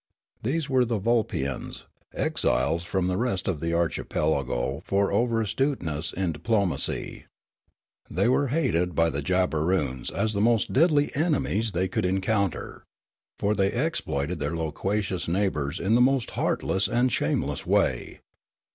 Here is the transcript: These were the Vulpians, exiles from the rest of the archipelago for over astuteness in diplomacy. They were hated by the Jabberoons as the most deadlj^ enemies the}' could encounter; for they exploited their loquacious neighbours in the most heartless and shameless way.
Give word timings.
These 0.41 0.67
were 0.67 0.83
the 0.83 0.97
Vulpians, 0.97 1.85
exiles 2.11 2.83
from 2.83 3.05
the 3.05 3.17
rest 3.17 3.47
of 3.47 3.59
the 3.59 3.73
archipelago 3.75 4.81
for 4.83 5.11
over 5.11 5.39
astuteness 5.41 6.11
in 6.11 6.31
diplomacy. 6.31 7.27
They 8.09 8.27
were 8.27 8.47
hated 8.47 8.95
by 8.95 9.11
the 9.11 9.21
Jabberoons 9.21 10.09
as 10.09 10.33
the 10.33 10.41
most 10.41 10.73
deadlj^ 10.73 11.15
enemies 11.15 11.73
the}' 11.73 11.87
could 11.87 12.07
encounter; 12.07 12.83
for 13.37 13.53
they 13.53 13.71
exploited 13.71 14.39
their 14.39 14.55
loquacious 14.57 15.27
neighbours 15.27 15.79
in 15.79 15.93
the 15.93 16.01
most 16.01 16.31
heartless 16.31 16.87
and 16.87 17.11
shameless 17.11 17.67
way. 17.67 18.21